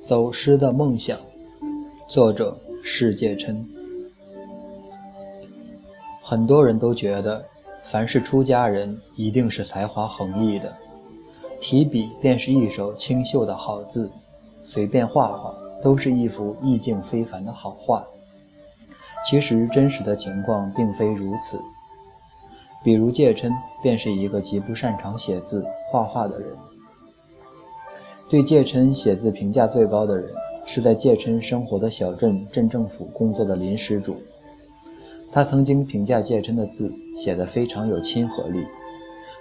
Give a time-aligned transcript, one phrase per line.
[0.00, 1.18] 走失的梦想，
[2.06, 3.68] 作者世界琛。
[6.22, 7.44] 很多人都觉得，
[7.82, 10.72] 凡是出家人一定是才华横溢的，
[11.60, 14.08] 提笔便是一手清秀的好字，
[14.62, 15.52] 随便画画
[15.82, 18.04] 都是一幅意境非凡的好画。
[19.24, 21.58] 其实真实的情况并非如此。
[22.84, 23.52] 比如戒琛
[23.82, 26.56] 便是一个极不擅长写字画画的人。
[28.28, 30.28] 对戒琛写字评价最高的人，
[30.66, 34.16] 是在戒琛生活的小镇镇政府工作的林施主。
[35.32, 38.66] 他曾经评价戒琛的字写得非常有亲和力，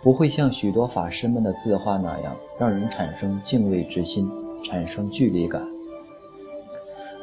[0.00, 4.30] 不会像许多法师们的字画那样让人产生敬畏之心，
[4.62, 5.60] 产生距离感。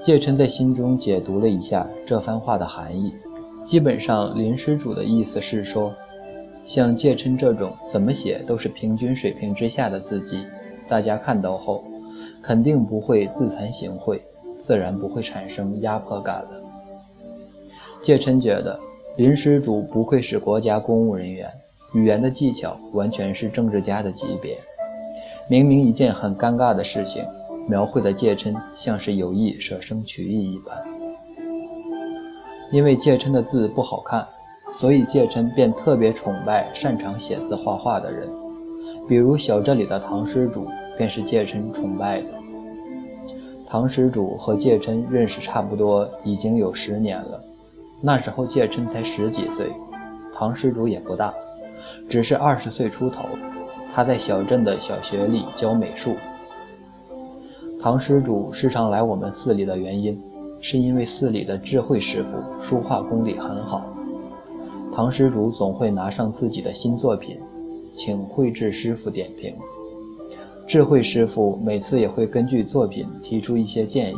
[0.00, 3.12] 戒琛在心中解读了一下这番话的含义，
[3.62, 5.94] 基本上林施主的意思是说，
[6.66, 10.44] 像戒琛这种怎么写都是平均水平之下的字迹。
[10.88, 11.82] 大家看到后，
[12.42, 14.20] 肯定不会自惭形秽，
[14.58, 16.60] 自然不会产生压迫感了。
[18.02, 18.78] 戒琛觉得
[19.16, 21.50] 林施主不愧是国家公务人员，
[21.92, 24.58] 语言的技巧完全是政治家的级别。
[25.48, 27.24] 明明一件很尴尬的事情，
[27.68, 30.76] 描绘的戒琛像是有意舍生取义一般。
[32.72, 34.26] 因为戒琛的字不好看，
[34.72, 38.28] 所以戒琛便特别崇拜擅长写字画画的人。
[39.06, 42.28] 比如小镇里的唐施主，便是戒琛崇拜的。
[43.66, 47.42] 唐施主和戒琛认识差不多已经有十年了，
[48.00, 49.72] 那时候戒琛才十几岁，
[50.32, 51.34] 唐施主也不大，
[52.08, 53.24] 只是二十岁出头。
[53.92, 56.14] 他在小镇的小学里教美术。
[57.80, 60.20] 唐施主时常来我们寺里的原因，
[60.60, 63.84] 是因为寺里的智慧师傅书画功力很好，
[64.94, 67.38] 唐施主总会拿上自己的新作品。
[67.96, 69.54] 请绘制师傅点评，
[70.66, 74.16] 智慧师傅每次也会根据作品提出一些建议。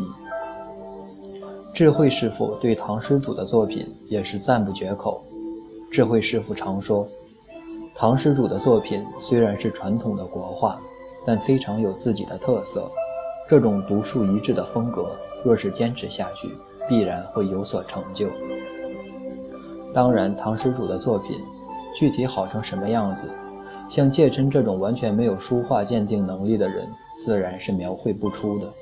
[1.74, 5.22] 智慧师傅对唐施主的作品也是赞不绝口。
[5.90, 7.06] 智慧师傅常说，
[7.94, 10.80] 唐施主的作品虽然是传统的国画，
[11.26, 12.88] 但非常有自己的特色。
[13.48, 16.48] 这种独树一帜的风格，若是坚持下去，
[16.88, 18.28] 必然会有所成就。
[19.92, 21.38] 当然，唐施主的作品
[21.94, 23.28] 具体好成什么样子？
[23.88, 26.88] 像戒琛这种完全没有书画鉴定能力的人，
[27.18, 28.72] 自然是描绘不出的。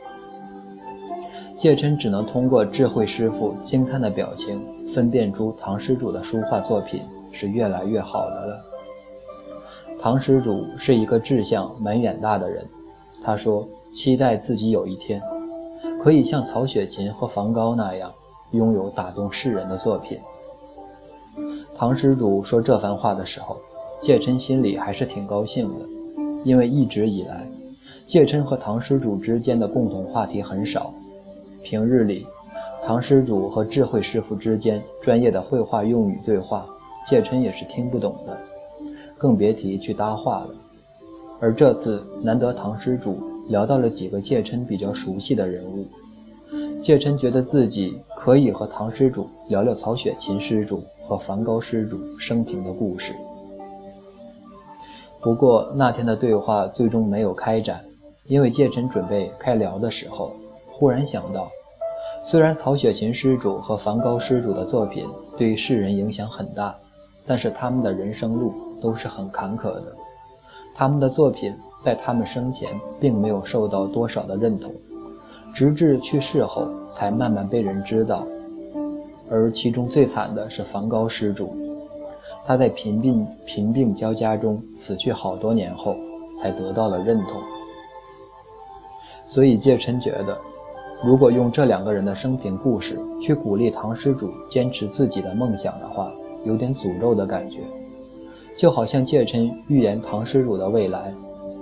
[1.56, 8.64] 戒琛只能通过智慧师傅惊叹的表情，分辨出唐施主的书画作品是越来越好的了。
[10.00, 12.66] 唐施主是一个志向蛮远大的人，
[13.22, 15.22] 他说期待自己有一天
[16.02, 18.12] 可以像曹雪芹和梵高那样，
[18.50, 20.18] 拥有打动世人的作品。
[21.74, 23.58] 唐施主说这番话的时候。
[24.00, 25.86] 戒琛心里还是挺高兴的，
[26.44, 27.46] 因为一直以来，
[28.04, 30.92] 戒琛和唐施主之间的共同话题很少。
[31.62, 32.26] 平日里，
[32.84, 36.66] 唐施主和智慧师傅之间专业的绘画用语对话，
[37.06, 38.36] 戒琛也是听不懂的，
[39.16, 40.50] 更别提去搭话了。
[41.40, 43.18] 而这次难得唐施主
[43.48, 45.86] 聊到了几个戒琛比较熟悉的人物，
[46.82, 53.14] 戒琛觉得自己可以和唐施主聊聊曹雪芹施主和梵高施主生平的故事。
[55.24, 57.82] 不过那天的对话最终没有开展，
[58.26, 60.32] 因为戒琛准备开聊的时候，
[60.70, 61.48] 忽然想到，
[62.26, 65.08] 虽然曹雪芹施主和梵高施主的作品
[65.38, 66.74] 对世人影响很大，
[67.26, 68.52] 但是他们的人生路
[68.82, 69.96] 都是很坎坷的，
[70.74, 74.74] 他们的作品在他们生前并没有受到多少的认同，
[75.54, 78.26] 直至去世后才慢慢被人知道，
[79.30, 81.56] 而其中最惨的是梵高施主。
[82.46, 85.96] 他在贫病贫病交加中死去好多年后，
[86.38, 87.40] 才得到了认同。
[89.24, 90.38] 所以戒琛觉得，
[91.02, 96.12] 如果用这两个人的生平故事去鼓励唐施主坚持自己的梦想的话，
[96.44, 97.60] 有点诅咒的感觉，
[98.58, 101.14] 就好像戒琛预言唐施主的未来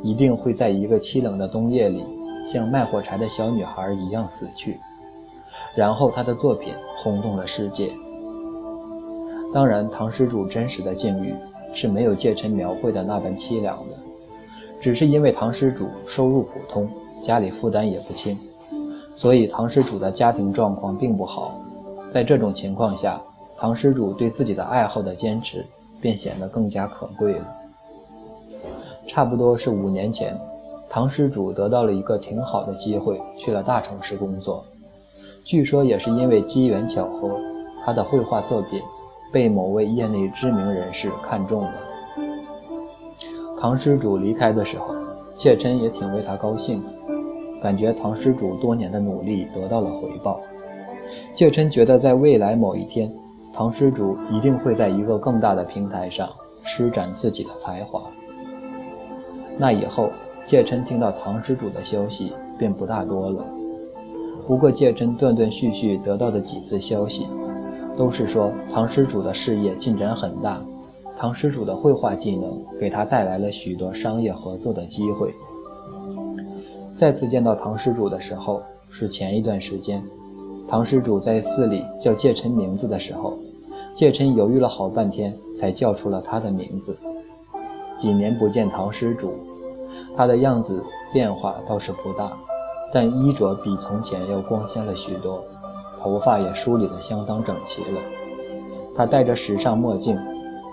[0.02, 2.04] 一定会在一个凄冷的冬夜里，
[2.44, 4.80] 像卖火柴的小女孩一样死去，
[5.76, 7.92] 然后他的作品轰动了世界。
[9.52, 11.34] 当然，唐施主真实的境遇
[11.74, 13.96] 是没有戒尘描绘的那般凄凉的，
[14.80, 16.88] 只是因为唐施主收入普通，
[17.20, 18.38] 家里负担也不轻，
[19.12, 21.60] 所以唐施主的家庭状况并不好。
[22.10, 23.20] 在这种情况下，
[23.58, 25.64] 唐施主对自己的爱好的坚持
[26.00, 27.46] 便显得更加可贵了。
[29.06, 30.34] 差不多是五年前，
[30.88, 34.64] 唐施主得到了一个挺好的机会，去了大城市工作。
[35.44, 37.38] 据说也是因为机缘巧合，
[37.84, 38.80] 他的绘画作品。
[39.32, 41.72] 被某位业内知名人士看中了。
[43.58, 44.94] 唐施主离开的时候，
[45.34, 46.82] 戒琛也挺为他高兴。
[47.62, 50.40] 感觉唐施主多年的努力得到了回报。
[51.32, 53.12] 介琛觉得，在未来某一天，
[53.52, 56.28] 唐施主一定会在一个更大的平台上
[56.64, 58.02] 施展自己的才华。
[59.58, 60.10] 那以后，
[60.44, 63.44] 介琛听到唐施主的消息便不大多了。
[64.48, 67.28] 不过，介琛断断续续得到的几次消息，
[67.96, 70.60] 都是说唐施主的事业进展很大，
[71.16, 75.34] 唐施主的绘画技能给他带来了许多商业合作的机会。
[76.94, 80.02] 再次见到唐施主的时候，是前一段时间。
[80.68, 83.38] 唐施主在寺里叫戒尘名字的时候，
[83.94, 86.96] 戒尘犹豫了好半天，才叫出了他的名字。
[87.96, 89.34] 几年不见唐施主，
[90.16, 92.32] 他的样子变化倒是不大，
[92.92, 95.42] 但衣着比从前要光鲜了许多，
[96.02, 98.00] 头发也梳理得相当整齐了。
[98.94, 100.18] 他戴着时尚墨镜，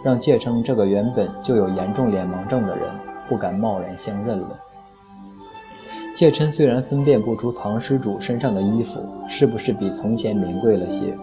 [0.04, 2.90] 让介琛这个原本就有严重脸盲症的人
[3.30, 4.60] 不敢贸然相认了。
[6.14, 11.16] 介琛虽然分辨不出唐施主身上的衣服是不是比从前名贵了些，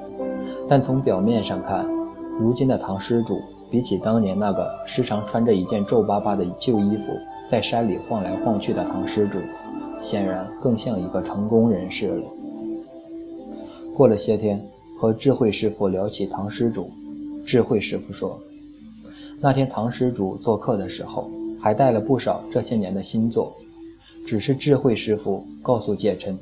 [0.69, 1.85] 但从表面上看，
[2.39, 3.39] 如今的唐施主
[3.71, 7.13] 比起当年那个时常穿着一件皱巴巴的旧衣服
[7.47, 9.41] 在山里晃来晃去的唐施主，
[10.01, 12.25] 显然更像一个成功人士了。
[13.97, 14.63] 过了些天，
[14.99, 16.93] 和智慧师傅聊起唐施主，
[17.47, 18.39] 智慧师傅说，
[19.41, 21.31] 那天唐施主做客的时候，
[21.63, 23.57] 还带了不少这些年的新作。
[24.27, 26.39] 只是智慧师傅告诉介琛，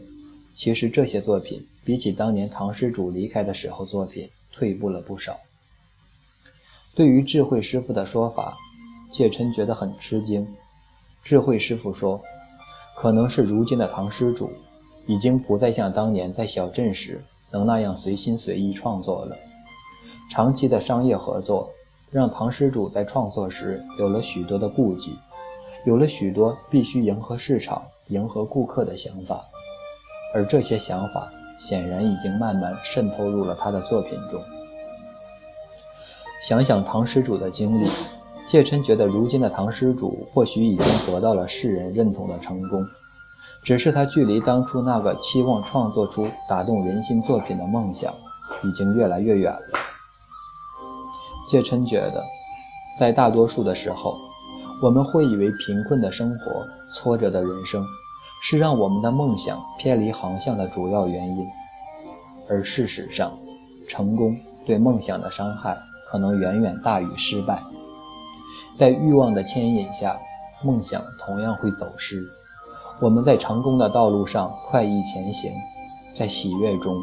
[0.53, 5.37] 其实这些作品比起当年唐施主离开的时候，作品退步了不少。
[6.97, 8.57] 对于智慧师傅的说法，
[9.11, 10.45] 介琛觉得很吃惊。
[11.23, 12.21] 智慧师傅说，
[12.97, 14.51] 可能是如今的唐施主
[15.07, 17.23] 已经不再像当年在小镇时
[17.55, 19.37] 能那样随心随意创作了。
[20.29, 21.71] 长期的商业合作
[22.11, 25.17] 让唐施主在创作时有了许多的顾忌。
[25.87, 29.45] 有了许多必须迎合市场、迎合顾客的想法，
[30.35, 34.43] 而这些想法显然已经慢慢渗透入了他的作品中。
[36.41, 37.91] 想想唐施主的经历，
[38.47, 42.87] 介琛觉得如今的唐施主或许已经得到了世人认同的成功，
[43.65, 48.13] 只是他距离当初那个期望创作出打动人心作品的梦想，
[48.63, 49.61] 已经越来越远了。
[51.49, 52.23] 介琛觉得，
[52.99, 54.15] 在大多数的时候。
[54.83, 57.83] 我们会以为贫困的生活、挫折的人生
[58.43, 61.47] 是让我们的梦想偏离航向的主要原因，
[62.51, 63.39] 而事实上，
[63.89, 65.79] 成功对梦想的伤害
[66.11, 67.63] 可能远远大于失败。
[68.75, 70.19] 在欲望的牵引下，
[70.63, 72.27] 梦想同样会走失。
[73.01, 75.53] 我们在成功的道路上快意前行，
[76.17, 76.97] 在喜悦中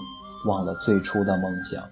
[0.45, 1.83] 忘了最初的梦想。